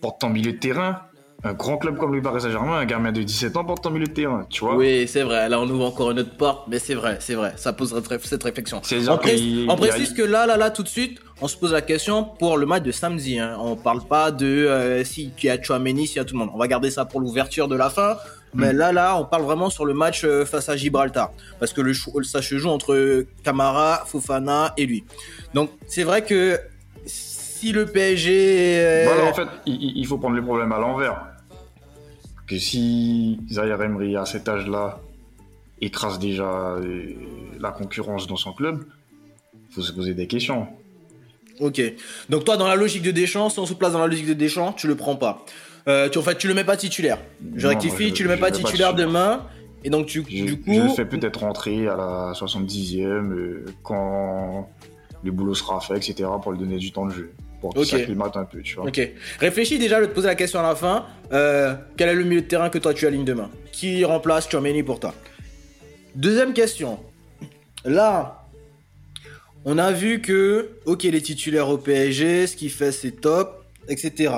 porte 0.00 0.22
en 0.22 0.28
milieu 0.28 0.52
de 0.52 0.58
terrain. 0.58 1.00
Un 1.46 1.52
grand 1.54 1.76
club 1.78 1.96
comme 1.96 2.14
le 2.14 2.20
Paris 2.22 2.40
Saint-Germain, 2.40 2.76
un 2.78 2.84
gamin 2.84 3.12
de 3.12 3.22
17 3.22 3.56
ans 3.56 3.64
porte 3.64 3.86
en 3.86 3.90
milieu 3.90 4.06
de 4.06 4.12
terrain, 4.12 4.46
tu 4.50 4.64
vois. 4.64 4.74
Oui, 4.76 5.06
c'est 5.06 5.22
vrai. 5.22 5.48
Là, 5.48 5.60
on 5.60 5.68
ouvre 5.68 5.84
encore 5.86 6.10
une 6.10 6.18
autre 6.18 6.36
porte, 6.36 6.66
mais 6.68 6.78
c'est 6.78 6.94
vrai, 6.94 7.18
c'est 7.20 7.34
vrai. 7.34 7.52
Ça 7.56 7.72
pose 7.72 7.94
cette 8.24 8.42
réflexion. 8.42 8.80
On, 9.08 9.16
pré- 9.18 9.66
on 9.68 9.76
précise 9.76 10.12
que 10.12 10.22
là, 10.22 10.46
là, 10.46 10.56
là, 10.56 10.70
tout 10.70 10.82
de 10.82 10.88
suite, 10.88 11.18
on 11.40 11.48
se 11.48 11.56
pose 11.56 11.72
la 11.72 11.82
question 11.82 12.24
pour 12.24 12.56
le 12.58 12.66
match 12.66 12.82
de 12.82 12.92
samedi. 12.92 13.38
Hein. 13.38 13.56
On 13.60 13.76
parle 13.76 14.02
pas 14.02 14.30
de 14.30 14.46
euh, 14.46 15.04
si 15.04 15.30
tu 15.36 15.48
as 15.48 15.62
Chouameni, 15.62 16.06
s'il 16.06 16.16
y 16.16 16.20
a 16.20 16.24
tout 16.24 16.34
le 16.34 16.40
monde. 16.40 16.50
On 16.54 16.58
va 16.58 16.66
garder 16.68 16.90
ça 16.90 17.04
pour 17.04 17.20
l'ouverture 17.20 17.68
de 17.68 17.76
la 17.76 17.90
fin. 17.90 18.16
Mais 18.54 18.72
Mm. 18.72 18.76
là, 18.76 18.92
là, 18.92 19.16
on 19.18 19.24
parle 19.24 19.42
vraiment 19.42 19.68
sur 19.70 19.84
le 19.84 19.92
match 19.92 20.24
euh, 20.24 20.46
face 20.46 20.68
à 20.70 20.76
Gibraltar. 20.76 21.30
Parce 21.60 21.72
que 21.72 21.80
le 21.82 21.92
ça 22.24 22.40
se 22.42 22.56
joue 22.58 22.70
entre 22.70 23.26
Camara, 23.44 24.02
Fofana 24.06 24.72
et 24.78 24.86
lui. 24.86 25.04
Donc, 25.52 25.70
c'est 25.86 26.04
vrai 26.04 26.22
que 26.22 26.58
si 27.04 27.72
le 27.72 27.86
PSG... 27.86 28.30
euh, 28.80 29.04
Voilà, 29.06 29.30
en 29.30 29.34
fait, 29.34 29.48
il 29.66 30.06
faut 30.06 30.16
prendre 30.18 30.36
les 30.36 30.42
problèmes 30.42 30.72
à 30.72 30.78
l'envers. 30.78 31.26
Que 32.46 32.58
si 32.58 33.40
Zaire 33.50 33.80
Emery, 33.82 34.16
à 34.16 34.24
cet 34.24 34.48
âge-là, 34.48 35.00
écrase 35.80 36.18
déjà 36.18 36.76
euh, 36.76 37.12
la 37.58 37.70
concurrence 37.70 38.26
dans 38.26 38.36
son 38.36 38.52
club, 38.52 38.84
il 39.68 39.74
faut 39.74 39.82
se 39.82 39.92
poser 39.92 40.14
des 40.14 40.26
questions. 40.26 40.68
Ok. 41.60 41.80
Donc 42.28 42.44
toi, 42.44 42.56
dans 42.56 42.68
la 42.68 42.76
logique 42.76 43.02
de 43.02 43.10
Deschamps, 43.10 43.50
si 43.50 43.58
on 43.58 43.66
se 43.66 43.74
place 43.74 43.92
dans 43.92 43.98
la 43.98 44.06
logique 44.06 44.26
de 44.26 44.34
Deschamps, 44.34 44.72
tu 44.72 44.86
le 44.86 44.94
prends 44.94 45.16
pas. 45.16 45.44
Euh, 45.88 46.08
tu, 46.08 46.18
en 46.18 46.22
fait, 46.22 46.36
tu 46.38 46.48
le 46.48 46.54
mets 46.54 46.64
pas 46.64 46.76
titulaire. 46.76 47.18
Je 47.56 47.62
Non, 47.64 47.70
rectifie, 47.70 48.08
je- 48.10 48.14
tu 48.14 48.22
le 48.22 48.28
mets 48.28 48.36
pas 48.36 48.50
titulaire. 48.50 48.94
demain. 48.94 49.44
Et 49.84 49.90
donc, 49.90 50.06
tu, 50.06 50.24
Je, 50.28 50.44
du 50.44 50.60
coup... 50.60 50.72
je 50.72 50.80
le 50.82 50.88
fais 50.88 51.04
peut-être 51.04 51.40
rentrer 51.40 51.86
à 51.86 51.96
la 51.96 52.32
70e 52.34 53.04
euh, 53.32 53.64
quand 53.82 54.68
le 55.22 55.30
boulot 55.32 55.54
sera 55.54 55.80
fait, 55.80 55.96
etc., 55.96 56.28
pour 56.42 56.52
lui 56.52 56.58
donner 56.58 56.78
du 56.78 56.90
temps 56.92 57.06
de 57.06 57.12
jeu. 57.12 57.32
Pour 57.60 57.74
un 57.76 58.44
peu, 58.44 58.62
tu 58.62 58.76
vois. 58.76 58.86
Ok. 58.86 59.00
Réfléchis 59.40 59.78
déjà, 59.78 59.96
je 59.96 60.02
vais 60.02 60.08
te 60.08 60.14
poser 60.14 60.28
la 60.28 60.34
question 60.34 60.60
à 60.60 60.62
la 60.62 60.74
fin. 60.74 61.06
Euh, 61.32 61.74
quel 61.96 62.08
est 62.08 62.14
le 62.14 62.24
milieu 62.24 62.42
de 62.42 62.46
terrain 62.46 62.68
que 62.68 62.78
toi 62.78 62.94
tu 62.94 63.06
alignes 63.06 63.24
demain? 63.24 63.50
Qui 63.72 64.04
remplace 64.04 64.48
Chouameni 64.48 64.82
pour 64.82 65.00
toi? 65.00 65.14
Deuxième 66.14 66.52
question. 66.52 66.98
Là, 67.84 68.46
on 69.64 69.78
a 69.78 69.92
vu 69.92 70.20
que, 70.20 70.70
ok, 70.86 71.02
les 71.04 71.20
titulaires 71.20 71.68
au 71.68 71.78
PSG, 71.78 72.46
ce 72.46 72.56
qu'il 72.56 72.70
fait 72.70 72.92
c'est 72.92 73.20
top, 73.20 73.64
etc. 73.88 74.32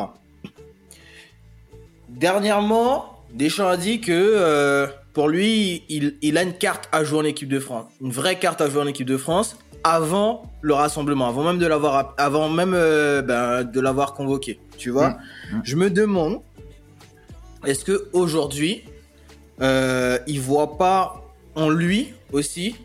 Dernièrement, 2.09 3.23
Deschamps 3.33 3.69
a 3.69 3.77
dit 3.77 4.01
que 4.01 4.13
euh, 4.13 4.87
pour 5.13 5.29
lui, 5.29 5.85
il, 5.89 6.17
il 6.23 6.39
a 6.39 6.43
une 6.43 6.55
carte 6.55 6.89
à 6.93 7.05
jouer 7.05 7.19
en 7.19 7.25
équipe 7.25 7.49
de 7.49 7.61
France. 7.61 7.87
Une 8.01 8.11
vraie 8.11 8.39
carte 8.39 8.61
à 8.61 8.71
jouer 8.71 8.83
en 8.83 8.87
équipe 8.87 9.07
de 9.07 9.17
France 9.17 9.57
avant 9.85 10.51
le 10.61 10.75
rassemblement, 10.75 11.29
avant 11.29 11.45
même 11.45 11.59
de 11.59 11.67
l'avoir, 11.67 12.15
avant 12.19 12.49
même 12.49 12.73
euh, 12.75 13.23
ben, 13.23 13.65
de 13.65 13.81
l'avoir 13.81 14.15
convoqué. 14.15 14.59
Tu 14.77 14.91
vois, 14.91 15.19
Mm. 15.53 15.61
je 15.65 15.77
me 15.77 15.91
demande, 15.91 16.41
est-ce 17.67 17.85
que 17.85 18.09
aujourd'hui, 18.13 18.85
euh, 19.61 20.19
il 20.27 20.41
voit 20.41 20.77
pas 20.79 21.23
en 21.55 21.69
lui 21.71 22.13
aussi 22.33 22.77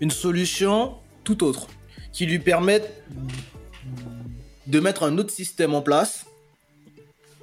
une 0.00 0.10
solution 0.10 0.94
tout 1.24 1.44
autre 1.44 1.66
qui 2.12 2.26
lui 2.26 2.38
permette 2.38 3.02
de 4.66 4.80
mettre 4.80 5.02
un 5.04 5.16
autre 5.18 5.30
système 5.30 5.74
en 5.74 5.82
place, 5.82 6.26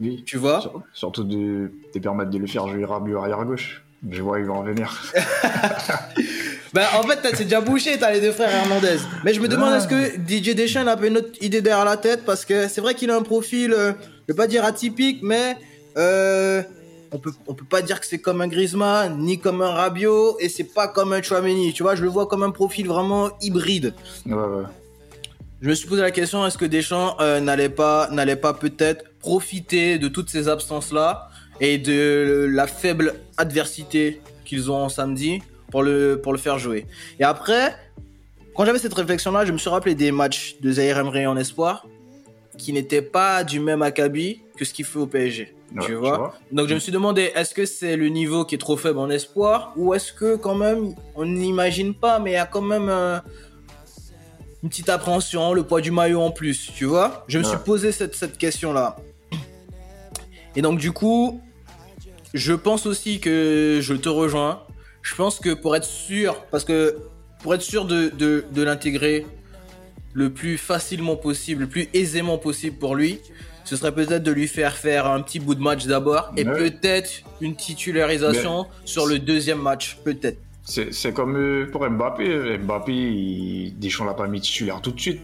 Oui. 0.01 0.23
tu 0.25 0.37
vois? 0.37 0.61
Sur- 0.61 0.81
Surtout 0.93 1.23
de 1.23 1.71
te 1.93 1.99
permettre 1.99 2.31
de 2.31 2.37
le 2.37 2.47
faire 2.47 2.67
jouer 2.67 2.83
Rabiot 2.83 3.17
arrière 3.19 3.43
gauche. 3.45 3.83
Je 4.09 4.21
vois, 4.21 4.39
il 4.39 4.45
va 4.45 4.53
en 4.53 4.63
venir. 4.63 5.01
Bah 6.73 6.87
en 6.97 7.03
fait 7.03 7.17
t'as- 7.21 7.35
c'est 7.35 7.43
déjà 7.43 7.61
bouché 7.61 7.97
t'as 7.99 8.11
les 8.11 8.19
deux 8.21 8.31
frères 8.31 8.49
Hernandez. 8.49 8.97
Mais 9.23 9.33
je 9.33 9.39
me 9.39 9.47
demande 9.47 9.73
est-ce 9.75 9.87
que 9.87 10.17
DJ 10.27 10.55
Deschamps 10.55 10.87
a 10.87 10.97
pas 10.97 11.05
une 11.07 11.17
autre 11.17 11.29
idée 11.41 11.61
derrière 11.61 11.85
la 11.85 11.97
tête? 11.97 12.25
Parce 12.25 12.45
que 12.45 12.67
c'est 12.67 12.81
vrai 12.81 12.95
qu'il 12.95 13.11
a 13.11 13.15
un 13.15 13.21
profil 13.21 13.73
euh, 13.73 13.91
Je 14.27 14.33
vais 14.33 14.37
pas 14.37 14.47
dire 14.47 14.65
atypique 14.65 15.19
mais 15.21 15.55
euh, 15.97 16.63
on 17.11 17.19
peut, 17.19 17.31
on 17.45 17.53
peut 17.53 17.65
pas 17.69 17.83
dire 17.83 17.99
que 17.99 18.07
c'est 18.07 18.17
comme 18.17 18.41
un 18.41 18.47
Griezmann 18.47 19.19
Ni 19.19 19.39
comme 19.39 19.61
un 19.61 19.69
Rabiot 19.69 20.37
Et 20.39 20.49
c'est 20.49 20.63
pas 20.63 20.87
comme 20.87 21.13
un 21.13 21.21
Chouameni. 21.21 21.73
Tu 21.73 21.83
vois 21.83 21.93
je 21.95 22.01
le 22.01 22.09
vois 22.09 22.25
comme 22.25 22.41
un 22.41 22.49
profil 22.51 22.87
vraiment 22.87 23.29
hybride. 23.41 23.93
Ouais, 24.25 24.33
ouais. 24.33 24.63
Je 25.61 25.69
me 25.69 25.75
suis 25.75 25.87
posé 25.87 26.01
la 26.01 26.11
question 26.11 26.45
est-ce 26.45 26.57
que 26.57 26.65
Deschamps 26.65 27.15
euh, 27.21 27.39
n'allait 27.39 27.69
pas, 27.69 28.09
n'allait 28.11 28.35
pas 28.35 28.53
peut-être 28.53 29.05
profiter 29.19 29.99
de 29.99 30.07
toutes 30.07 30.29
ces 30.29 30.49
absences-là 30.49 31.29
et 31.61 31.77
de 31.77 32.47
la 32.51 32.65
faible 32.67 33.13
adversité 33.37 34.21
qu'ils 34.43 34.71
ont 34.71 34.89
samedi? 34.89 35.41
Pour 35.71 35.83
le, 35.83 36.19
pour 36.21 36.31
le 36.33 36.37
faire 36.39 36.57
jouer. 36.59 36.85
Et 37.19 37.23
après, 37.23 37.75
quand 38.55 38.65
j'avais 38.65 38.79
cette 38.79 38.93
réflexion-là, 38.93 39.45
je 39.45 39.51
me 39.51 39.57
suis 39.57 39.69
rappelé 39.69 39.95
des 39.95 40.11
matchs 40.11 40.57
de 40.61 40.71
Zaire 40.71 40.97
Emery 40.99 41.25
en 41.27 41.35
espoir 41.37 41.85
qui 42.57 42.71
n'étaient 42.73 43.01
pas 43.01 43.43
du 43.43 43.59
même 43.59 43.81
acabit 43.81 44.41
que 44.57 44.63
ce 44.65 44.73
qu'il 44.73 44.85
fait 44.85 44.99
au 44.99 45.07
PSG. 45.07 45.55
Ouais, 45.75 45.85
tu 45.87 45.95
vois 45.95 46.35
Donc 46.51 46.67
je 46.69 46.75
me 46.75 46.79
suis 46.79 46.91
demandé, 46.91 47.31
est-ce 47.33 47.55
que 47.55 47.65
c'est 47.65 47.95
le 47.95 48.09
niveau 48.09 48.45
qui 48.45 48.53
est 48.53 48.59
trop 48.59 48.77
faible 48.77 48.99
en 48.99 49.09
espoir 49.09 49.73
ou 49.75 49.95
est-ce 49.95 50.13
que 50.13 50.35
quand 50.35 50.53
même, 50.53 50.93
on 51.15 51.25
n'imagine 51.25 51.95
pas, 51.95 52.19
mais 52.19 52.31
il 52.31 52.33
y 52.35 52.37
a 52.37 52.45
quand 52.45 52.61
même 52.61 52.89
un- 52.89 53.23
une 54.61 54.69
petite 54.69 54.89
appréhension, 54.89 55.53
le 55.53 55.63
poids 55.63 55.81
du 55.81 55.89
maillot 55.89 56.21
en 56.21 56.29
plus, 56.29 56.71
tu 56.75 56.85
vois 56.85 57.25
Je 57.27 57.39
me 57.39 57.43
suis 57.43 57.57
posé 57.57 57.91
cette, 57.91 58.13
cette 58.15 58.37
question-là. 58.37 58.97
Et 60.55 60.61
donc 60.61 60.77
du 60.77 60.91
coup, 60.91 61.41
je 62.35 62.53
pense 62.53 62.85
aussi 62.85 63.19
que 63.19 63.79
je 63.81 63.93
te 63.95 64.09
rejoins. 64.09 64.61
Je 65.03 65.15
pense 65.15 65.39
que 65.39 65.53
pour 65.53 65.75
être 65.75 65.85
sûr, 65.85 66.41
parce 66.49 66.63
que 66.63 66.97
pour 67.43 67.53
être 67.53 67.61
sûr 67.61 67.85
de, 67.85 68.09
de, 68.17 68.45
de 68.51 68.63
l'intégrer 68.63 69.25
le 70.13 70.31
plus 70.31 70.57
facilement 70.57 71.15
possible, 71.15 71.63
le 71.63 71.69
plus 71.69 71.89
aisément 71.93 72.37
possible 72.37 72.77
pour 72.77 72.95
lui, 72.95 73.19
ce 73.65 73.75
serait 73.75 73.93
peut-être 73.93 74.23
de 74.23 74.31
lui 74.31 74.47
faire 74.47 74.75
faire 74.75 75.07
un 75.07 75.21
petit 75.21 75.39
bout 75.39 75.55
de 75.55 75.61
match 75.61 75.85
d'abord 75.85 76.31
et 76.37 76.45
peut-être 76.45 77.11
une 77.41 77.55
titularisation 77.55 78.65
sur 78.85 79.05
le 79.05 79.19
deuxième 79.19 79.59
match, 79.59 79.97
peut-être. 80.03 80.39
C'est 80.63 81.13
comme 81.13 81.35
euh, 81.35 81.69
pour 81.69 81.87
Mbappé. 81.89 82.57
Mbappé, 82.57 82.93
il... 82.93 83.73
Deschamps 83.77 84.05
l'a 84.05 84.13
pas 84.13 84.27
mis 84.27 84.39
titulaire 84.39 84.81
tout 84.81 84.91
de 84.91 84.99
suite. 84.99 85.19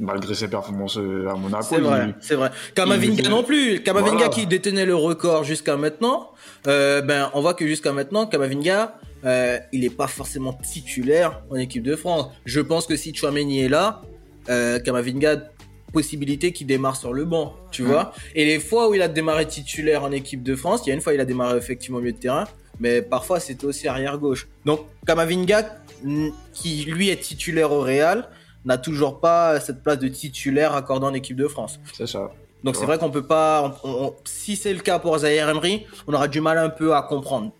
Malgré 0.00 0.34
ses 0.34 0.48
performances 0.48 0.96
euh, 0.98 1.28
à 1.30 1.34
Monaco. 1.34 1.66
C'est 1.70 1.78
vrai, 1.80 2.14
c'est 2.20 2.34
vrai. 2.34 2.50
Kamavinga 2.74 3.28
non 3.28 3.44
plus. 3.44 3.80
Kamavinga 3.82 4.16
Voilà. 4.16 4.28
qui 4.28 4.46
détenait 4.46 4.86
le 4.86 4.96
record 4.96 5.44
jusqu'à 5.44 5.76
maintenant. 5.76 6.30
euh, 6.66 7.00
ben, 7.00 7.30
on 7.34 7.40
voit 7.40 7.54
que 7.54 7.66
jusqu'à 7.66 7.92
maintenant, 7.92 8.26
Kamavinga, 8.26 8.98
euh, 9.24 9.58
il 9.72 9.84
est 9.84 9.96
pas 9.96 10.08
forcément 10.08 10.52
titulaire 10.52 11.42
en 11.50 11.56
équipe 11.56 11.82
de 11.84 11.94
France. 11.94 12.26
Je 12.44 12.60
pense 12.60 12.86
que 12.86 12.96
si 12.96 13.14
Chouameni 13.14 13.60
est 13.60 13.68
là, 13.68 14.02
euh, 14.48 14.78
Kamavinga 14.80 15.50
possibilité 15.92 16.50
qu'il 16.50 16.66
démarre 16.66 16.96
sur 16.96 17.12
le 17.12 17.24
banc, 17.24 17.54
tu 17.70 17.82
Mm. 17.84 17.86
vois. 17.86 18.12
Et 18.34 18.44
les 18.44 18.58
fois 18.58 18.88
où 18.88 18.94
il 18.94 19.02
a 19.02 19.06
démarré 19.08 19.46
titulaire 19.46 20.02
en 20.02 20.10
équipe 20.10 20.42
de 20.42 20.56
France, 20.56 20.80
il 20.84 20.88
y 20.88 20.92
a 20.92 20.94
une 20.96 21.00
fois 21.00 21.14
il 21.14 21.20
a 21.20 21.24
démarré 21.24 21.56
effectivement 21.56 21.98
au 21.98 22.00
milieu 22.00 22.12
de 22.14 22.18
terrain, 22.18 22.44
mais 22.80 23.00
parfois 23.00 23.38
c'était 23.38 23.64
aussi 23.64 23.86
arrière 23.86 24.18
gauche. 24.18 24.48
Donc 24.64 24.80
Kamavinga, 25.06 25.78
qui 26.52 26.84
lui 26.84 27.10
est 27.10 27.20
titulaire 27.22 27.70
au 27.70 27.80
Real, 27.80 28.28
n'a 28.64 28.78
toujours 28.78 29.20
pas 29.20 29.60
cette 29.60 29.82
place 29.82 29.98
de 29.98 30.08
titulaire 30.08 30.74
accordée 30.74 31.06
en 31.06 31.14
équipe 31.14 31.36
de 31.36 31.48
France. 31.48 31.78
C'est 31.92 32.06
ça. 32.06 32.30
Donc 32.62 32.76
c'est 32.76 32.86
vrai 32.86 32.98
qu'on 32.98 33.10
peut 33.10 33.26
pas. 33.26 33.78
on- 33.84 34.06
on- 34.06 34.14
si 34.24 34.56
c'est 34.56 34.72
le 34.72 34.80
cas 34.80 34.98
pour 34.98 35.18
Zaire 35.18 35.48
Emery, 35.50 35.86
on 36.06 36.14
aura 36.14 36.28
du 36.28 36.40
mal 36.40 36.56
un 36.58 36.70
peu 36.70 36.94
à 36.94 37.02
comprendre. 37.02 37.52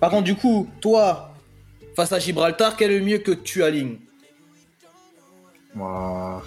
Par 0.00 0.10
contre, 0.10 0.24
du 0.24 0.34
coup, 0.34 0.68
toi, 0.80 1.32
face 1.96 2.12
à 2.12 2.18
Gibraltar, 2.18 2.76
quel 2.76 2.90
est 2.90 2.98
le 2.98 3.04
mieux 3.04 3.18
que 3.18 3.32
tu 3.32 3.62
alignes? 3.62 3.98
Moi. 5.74 6.42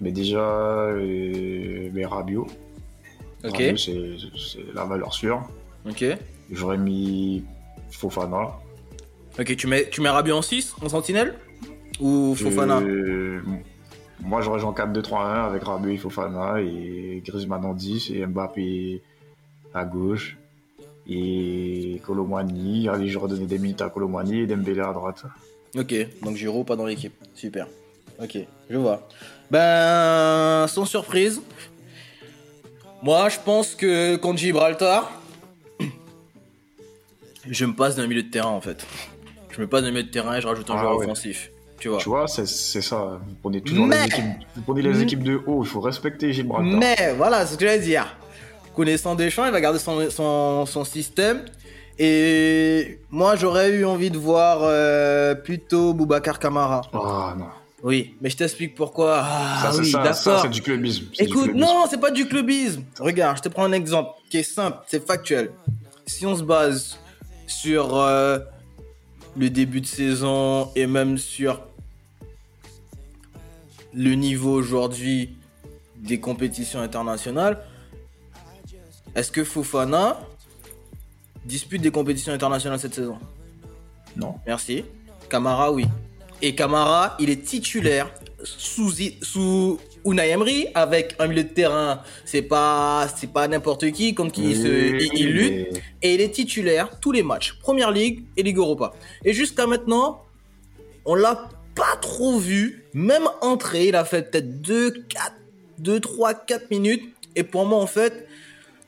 Mais 0.00 0.12
déjà, 0.12 0.38
euh, 0.40 1.90
mais 1.92 2.04
Rabiot. 2.06 2.46
Ok. 3.44 3.62
C'est 3.76 4.64
la 4.74 4.84
valeur 4.84 5.12
sûre. 5.14 5.42
Ok. 5.88 6.04
J'aurais 6.50 6.78
mis 6.78 7.44
Fofana. 7.90 8.52
Ok, 9.38 9.56
tu 9.56 9.66
mets, 9.66 9.88
tu 9.88 10.00
mets 10.00 10.08
Rabiot 10.08 10.36
en 10.36 10.42
6, 10.42 10.74
en 10.82 10.88
sentinelle 10.88 11.34
Ou 12.00 12.34
Fofana 12.34 12.80
Euh, 12.80 13.40
moi, 14.22 14.42
j'aurais 14.42 14.60
joué 14.60 14.68
en 14.68 14.74
4-2-3-1 14.74 15.46
avec 15.46 15.62
Rabiot 15.62 15.90
et 15.90 15.96
Fofana 15.96 16.60
et 16.60 17.22
Griezmann 17.24 17.64
en 17.64 17.74
10 17.74 18.10
et 18.10 18.26
Mbappé 18.26 19.02
à 19.72 19.84
gauche. 19.84 20.36
Et 21.08 22.00
Colomani, 22.06 22.88
allez, 22.88 23.08
j'aurais 23.08 23.28
donné 23.28 23.46
des 23.46 23.58
minutes 23.58 23.80
à 23.82 23.88
Colomani 23.88 24.40
et 24.40 24.46
Dembélé 24.46 24.80
à 24.80 24.92
droite. 24.92 25.24
Ok, 25.76 25.94
donc 26.22 26.36
Giroud 26.36 26.66
pas 26.66 26.76
dans 26.76 26.86
l'équipe. 26.86 27.14
Super. 27.34 27.66
Ok, 28.22 28.38
je 28.68 28.76
vois. 28.76 29.08
Ben, 29.50 30.66
sans 30.68 30.84
surprise, 30.84 31.40
moi 33.02 33.28
je 33.28 33.38
pense 33.44 33.74
que 33.74 34.16
contre 34.16 34.38
Gibraltar, 34.38 35.10
je 37.50 37.64
me 37.64 37.72
passe 37.74 37.96
d'un 37.96 38.06
milieu 38.06 38.22
de 38.22 38.30
terrain 38.30 38.50
en 38.50 38.60
fait. 38.60 38.86
Je 39.50 39.60
me 39.60 39.66
passe 39.66 39.82
d'un 39.82 39.90
milieu 39.90 40.02
de 40.04 40.10
terrain 40.10 40.36
et 40.36 40.40
je 40.40 40.46
rajoute 40.46 40.68
un 40.70 40.74
Ah 40.76 40.80
joueur 40.80 40.96
ouais. 40.98 41.04
offensif. 41.04 41.50
Tu 41.78 41.88
vois. 41.88 41.98
Tu 41.98 42.08
vois, 42.10 42.28
c'est 42.28 42.46
ça. 42.46 43.20
Vous 43.26 43.34
prenez 43.42 43.60
toujours 43.62 43.86
Mais- 43.86 43.96
les 44.00 44.04
équipes, 44.06 44.24
vous 44.56 44.62
prenez 44.62 44.82
les 44.82 45.00
équipes 45.02 45.22
de 45.22 45.40
haut, 45.46 45.62
il 45.64 45.68
faut 45.68 45.80
respecter 45.80 46.32
Gibraltar. 46.32 46.78
Mais 46.78 47.14
voilà, 47.16 47.46
c'est 47.46 47.54
ce 47.54 47.58
que 47.58 47.64
j'allais 47.66 47.78
dire. 47.80 48.06
Connaissant 48.76 49.14
Deschamps, 49.14 49.46
il 49.46 49.52
va 49.52 49.60
garder 49.60 49.78
son, 49.78 50.10
son, 50.10 50.66
son 50.66 50.84
système. 50.84 51.44
Et 51.98 52.98
moi 53.10 53.36
j'aurais 53.36 53.70
eu 53.70 53.84
envie 53.84 54.10
de 54.10 54.16
voir 54.18 54.60
euh, 54.62 55.34
plutôt 55.34 55.92
Boubacar 55.92 56.38
Kamara. 56.38 56.80
Ah 56.94 57.34
non. 57.38 57.46
Oui, 57.82 58.14
mais 58.20 58.28
je 58.30 58.36
t'explique 58.36 58.74
pourquoi. 58.74 59.20
Ah 59.22 59.70
ça, 59.72 59.78
oui, 59.78 59.90
d'accord. 59.92 60.40
c'est 60.42 60.48
du 60.50 60.60
clubisme. 60.62 61.06
c'est 61.14 61.24
du 61.24 61.30
Écoute, 61.30 61.44
clubisme. 61.44 61.66
non, 61.66 61.84
c'est 61.90 62.00
pas 62.00 62.10
du 62.10 62.26
clubisme. 62.26 62.82
Regarde, 62.98 63.38
je 63.38 63.42
te 63.42 63.48
prends 63.48 63.64
un 63.64 63.72
exemple 63.72 64.10
qui 64.30 64.38
est 64.38 64.42
simple, 64.42 64.78
c'est 64.86 65.06
factuel. 65.06 65.50
Si 66.06 66.26
on 66.26 66.36
se 66.36 66.42
base 66.42 66.98
sur 67.46 67.96
euh, 67.96 68.38
le 69.36 69.50
début 69.50 69.80
de 69.80 69.86
saison 69.86 70.70
et 70.74 70.86
même 70.86 71.18
sur 71.18 71.62
le 73.92 74.14
niveau 74.14 74.52
aujourd'hui 74.52 75.36
des 75.96 76.20
compétitions 76.20 76.80
internationales, 76.80 77.64
est-ce 79.14 79.32
que 79.32 79.44
Fofana 79.44 80.20
dispute 81.44 81.82
des 81.82 81.90
compétitions 81.90 82.32
internationales 82.32 82.78
cette 82.78 82.94
saison? 82.94 83.18
Non. 84.16 84.36
Merci. 84.46 84.84
Camara, 85.28 85.72
oui. 85.72 85.86
Et 86.42 86.54
Camara, 86.54 87.16
il 87.20 87.28
est 87.30 87.44
titulaire 87.44 88.10
sous, 88.42 88.92
sous 89.22 89.78
Unai 90.06 90.30
Emery 90.30 90.68
avec 90.74 91.14
un 91.18 91.26
milieu 91.26 91.44
de 91.44 91.48
terrain. 91.48 92.02
C'est 92.24 92.42
pas, 92.42 93.06
c'est 93.16 93.30
pas 93.30 93.46
n'importe 93.48 93.90
qui 93.92 94.14
contre 94.14 94.32
qui 94.32 94.50
il, 94.50 94.56
se, 94.56 94.66
il- 94.68 95.10
il 95.14 95.28
lutte. 95.32 95.80
Et 96.02 96.14
il 96.14 96.20
est 96.20 96.30
titulaire 96.30 96.98
tous 97.00 97.12
les 97.12 97.22
matchs. 97.22 97.52
Première 97.60 97.90
Ligue 97.90 98.24
et 98.36 98.42
Ligue 98.42 98.56
Europa. 98.58 98.92
Et 99.24 99.32
jusqu'à 99.34 99.66
maintenant, 99.66 100.22
on 101.04 101.14
l'a 101.14 101.48
pas 101.74 101.96
trop 102.00 102.38
vu. 102.38 102.84
Même 102.94 103.28
entré, 103.42 103.88
il 103.88 103.96
a 103.96 104.04
fait 104.04 104.30
peut-être 104.30 104.62
2, 104.62 104.90
4, 105.08 105.32
2, 105.78 106.00
3, 106.00 106.34
4 106.34 106.70
minutes. 106.70 107.04
Et 107.36 107.44
pour 107.44 107.66
moi, 107.66 107.78
en 107.78 107.86
fait, 107.86 108.26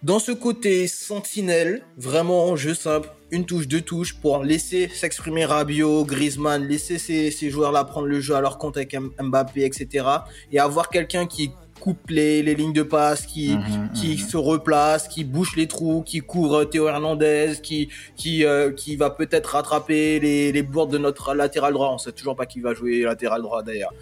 dans 0.03 0.19
ce 0.19 0.33
côté 0.33 0.87
sentinelle, 0.89 1.83
vraiment 1.99 2.47
en 2.47 2.57
jeu 2.57 2.75
simple, 2.75 3.11
une 3.33 3.47
touche, 3.47 3.67
deux 3.67 3.81
touches 3.81 4.15
pour 4.15 4.45
laisser 4.45 4.89
s'exprimer 4.89 5.45
Rabiot, 5.45 6.05
Griezmann, 6.05 6.67
laisser 6.69 6.99
ces, 6.99 7.31
ces 7.31 7.51
joueurs-là 7.51 7.85
prendre 7.85 8.07
le 8.07 8.21
jeu 8.21 8.35
à 8.35 8.41
leur 8.41 8.59
compte 8.59 8.77
avec 8.77 8.95
Mbappé, 9.21 9.65
etc. 9.65 10.07
Et 10.53 10.61
avoir 10.61 10.91
quelqu'un 10.91 11.27
qui 11.27 11.51
coupe 11.81 12.11
les, 12.11 12.43
les 12.45 12.55
lignes 12.55 12.73
de 12.73 12.85
passe, 12.85 13.27
qui, 13.27 13.57
Mhm, 13.57 13.91
qui 13.93 14.11
mhm. 14.13 14.17
se 14.19 14.37
replace, 14.37 15.09
qui 15.09 15.25
bouche 15.25 15.57
les 15.57 15.67
trous, 15.67 16.03
qui 16.03 16.21
couvre 16.21 16.65
Théo 16.65 16.87
Hernandez, 16.87 17.55
qui, 17.61 17.89
qui, 18.17 18.45
euh, 18.45 18.71
qui 18.71 18.95
va 18.95 19.11
peut-être 19.11 19.47
rattraper 19.47 20.21
les, 20.21 20.53
les 20.53 20.63
bourdes 20.63 20.93
de 20.93 20.99
notre 20.99 21.35
latéral 21.35 21.73
droit. 21.73 21.91
On 21.91 21.99
sait 21.99 22.13
toujours 22.13 22.37
pas 22.37 22.47
qui 22.47 22.61
va 22.61 22.73
jouer 22.75 23.03
latéral 23.03 23.43
droit 23.43 23.63
d'ailleurs. 23.63 23.93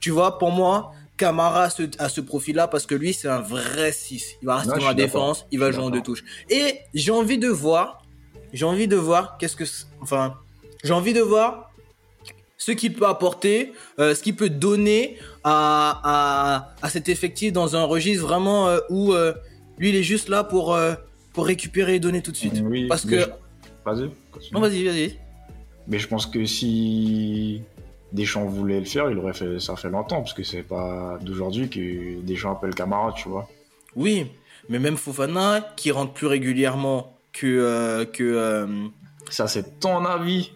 tu 0.00 0.10
vois, 0.10 0.38
pour 0.38 0.52
moi, 0.52 0.92
Camara 1.16 1.64
a 1.64 1.70
ce, 1.70 1.82
ce 2.08 2.20
profil-là 2.20 2.66
parce 2.66 2.86
que 2.86 2.94
lui, 2.94 3.12
c'est 3.12 3.28
un 3.28 3.40
vrai 3.40 3.92
6. 3.92 4.36
Il 4.40 4.46
va 4.46 4.56
rester 4.56 4.78
dans 4.78 4.86
la 4.86 4.94
défense, 4.94 5.46
il 5.50 5.58
va 5.58 5.70
jouer 5.70 5.84
en 5.84 5.90
deux 5.90 6.02
touches. 6.02 6.24
Et 6.48 6.78
j'ai 6.94 7.12
envie 7.12 7.38
de 7.38 7.48
voir, 7.48 8.01
j'ai 8.52 8.64
envie 8.64 8.88
de 8.88 8.96
voir 8.96 9.36
qu'est-ce 9.38 9.56
que, 9.56 9.64
enfin, 10.00 10.34
j'ai 10.84 10.92
envie 10.92 11.12
de 11.12 11.20
voir 11.20 11.70
ce 12.58 12.70
qu'il 12.72 12.92
peut 12.94 13.06
apporter, 13.06 13.72
euh, 13.98 14.14
ce 14.14 14.22
qu'il 14.22 14.36
peut 14.36 14.50
donner 14.50 15.16
à, 15.42 16.00
à, 16.04 16.74
à 16.82 16.90
cet 16.90 17.08
effectif 17.08 17.52
dans 17.52 17.74
un 17.76 17.84
registre 17.84 18.24
vraiment 18.24 18.68
euh, 18.68 18.78
où 18.90 19.12
euh, 19.12 19.32
lui, 19.78 19.88
il 19.88 19.96
est 19.96 20.02
juste 20.04 20.28
là 20.28 20.44
pour, 20.44 20.78
pour 21.32 21.46
récupérer 21.46 21.96
et 21.96 22.00
donner 22.00 22.22
tout 22.22 22.30
de 22.30 22.36
suite. 22.36 22.62
Oui, 22.64 22.86
Parce 22.88 23.04
que... 23.04 23.20
je- 23.20 23.26
Vas-y. 23.84 24.10
Non, 24.52 24.60
vas-y, 24.60 24.84
vas-y. 24.84 25.18
Mais 25.88 25.98
je 25.98 26.06
pense 26.06 26.26
que 26.26 26.44
si 26.44 27.62
Deschamps 28.12 28.44
voulait 28.44 28.78
le 28.78 28.84
faire, 28.84 29.10
il 29.10 29.18
aurait 29.18 29.32
fait 29.32 29.58
ça 29.58 29.74
fait 29.74 29.90
longtemps, 29.90 30.20
parce 30.20 30.34
que 30.34 30.44
c'est 30.44 30.62
pas 30.62 31.18
d'aujourd'hui 31.20 31.68
que 31.68 32.20
Deschamps 32.20 32.52
appelle 32.52 32.74
camarade, 32.76 33.14
tu 33.16 33.28
vois. 33.28 33.48
Oui, 33.96 34.26
mais 34.68 34.78
même 34.78 34.96
Fofana, 34.96 35.72
qui 35.74 35.90
rentre 35.90 36.12
plus 36.12 36.28
régulièrement 36.28 37.11
que... 37.32 37.46
euh, 37.46 38.04
que 38.04 38.22
euh, 38.22 38.66
Ça, 39.30 39.48
c'est 39.48 39.80
ton 39.80 40.04
avis, 40.04 40.52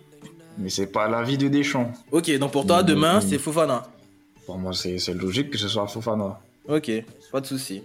mais 0.58 0.70
c'est 0.70 0.86
pas 0.86 1.08
l'avis 1.08 1.38
de 1.38 1.48
Deschamps. 1.48 1.92
Ok, 2.12 2.30
donc 2.38 2.52
pour 2.52 2.66
toi, 2.66 2.82
demain, 2.82 3.20
c'est 3.20 3.38
Fofana. 3.38 3.84
Pour 4.44 4.58
moi, 4.58 4.72
c'est 4.72 5.14
logique 5.14 5.50
que 5.50 5.58
ce 5.58 5.68
soit 5.68 5.86
Fofana. 5.86 6.38
Ok, 6.68 6.90
pas 7.32 7.40
de 7.40 7.46
souci. 7.46 7.82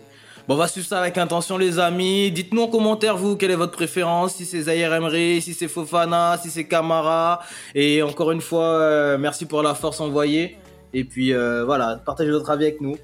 Bon, 0.48 0.56
on 0.56 0.58
va 0.58 0.68
suivre 0.68 0.88
ça 0.88 1.00
avec 1.00 1.18
intention, 1.20 1.58
les 1.58 1.78
amis. 1.78 2.32
Dites-nous 2.32 2.64
en 2.64 2.68
commentaire, 2.68 3.16
vous, 3.16 3.36
quelle 3.36 3.52
est 3.52 3.56
votre 3.56 3.74
préférence. 3.74 4.36
Si 4.36 4.46
c'est 4.46 4.64
Zahir 4.64 4.92
Emery, 4.94 5.40
si 5.42 5.54
c'est 5.54 5.68
Fofana, 5.68 6.38
si 6.42 6.50
c'est 6.50 6.66
Camara. 6.66 7.42
Et 7.76 8.02
encore 8.02 8.32
une 8.32 8.42
fois, 8.42 8.66
euh, 8.66 9.18
merci 9.20 9.46
pour 9.46 9.62
la 9.62 9.76
force 9.76 10.00
envoyée. 10.02 10.58
Et 10.94 11.04
puis, 11.04 11.32
euh, 11.32 11.64
voilà, 11.64 12.02
partagez 12.04 12.32
votre 12.32 12.50
avis 12.50 12.66
avec 12.66 12.82
nous. 12.82 12.98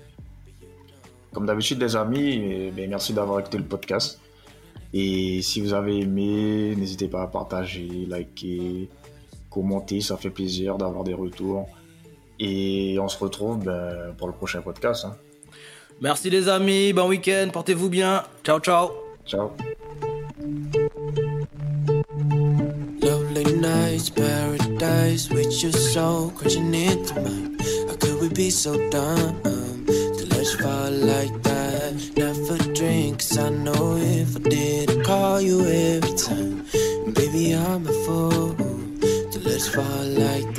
Comme 1.32 1.46
d'habitude, 1.46 1.80
les 1.80 1.96
amis, 1.96 2.72
merci 2.76 3.14
d'avoir 3.14 3.40
écouté 3.40 3.60
le 3.60 3.66
podcast. 3.66 4.20
Et 4.94 5.42
si 5.42 5.62
vous 5.62 5.74
avez 5.74 6.00
aimé, 6.00 6.76
n'hésitez 6.78 7.08
pas 7.08 7.24
à 7.24 7.28
partager, 7.28 8.06
liker, 8.08 8.90
commenter, 9.50 10.02
ça 10.02 10.18
fait 10.18 10.30
plaisir 10.30 10.78
d'avoir 10.78 11.04
des 11.04 11.14
retours. 11.14 11.68
Et 12.40 12.98
on 13.00 13.08
se 13.08 13.18
retrouve 13.18 13.64
ben, 13.64 14.14
pour 14.18 14.28
le 14.28 14.34
prochain 14.34 14.62
podcast. 14.62 15.06
hein. 15.06 15.16
Merci, 16.00 16.30
les 16.30 16.48
amis. 16.48 16.94
Bon 16.94 17.08
week-end. 17.08 17.50
Portez-vous 17.52 17.90
bien. 17.90 18.24
Ciao, 18.44 18.60
ciao. 18.60 18.92
Ciao. 19.26 19.52
Lovely 23.02 23.46
nights, 23.60 24.10
paradise 24.12 25.30
with 25.32 25.64
your 25.64 25.74
soul 25.74 26.30
crashing 26.32 26.74
into 26.74 27.16
mine. 27.16 27.58
How 27.88 27.96
could 27.96 28.22
we 28.22 28.30
be 28.30 28.52
so 28.52 28.78
dumb? 28.90 29.42
To 29.44 30.46
fall 30.62 30.92
like 30.92 31.42
that? 31.44 31.67
Never 32.80 32.92
drink, 32.92 33.20
'cause 33.20 33.38
I 33.38 33.50
know 33.50 33.98
if 33.98 34.36
I 34.36 34.40
did, 34.50 34.92
I'd 34.92 35.04
call 35.04 35.42
you 35.42 35.62
every 35.66 36.16
time. 36.16 36.66
Baby, 37.14 37.56
I'm 37.56 37.88
a 37.88 37.94
fool 38.06 38.56
to 39.32 39.40
let's 39.46 39.68
fall 39.68 40.06
like. 40.06 40.57